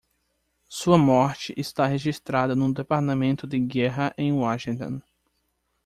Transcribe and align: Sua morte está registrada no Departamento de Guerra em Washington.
Sua 0.67 0.97
morte 0.97 1.53
está 1.55 1.85
registrada 1.85 2.55
no 2.55 2.73
Departamento 2.73 3.45
de 3.45 3.59
Guerra 3.59 4.11
em 4.17 4.33
Washington. 4.33 4.99